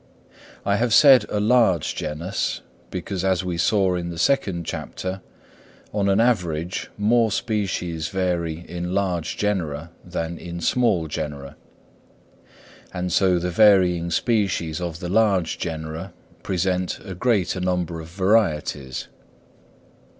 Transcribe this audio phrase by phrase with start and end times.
[0.65, 5.21] I have said a large genus, because as we saw in the second chapter,
[5.93, 11.55] on an average more species vary in large genera than in small genera;
[12.91, 19.07] and the varying species of the large genera present a greater number of varieties.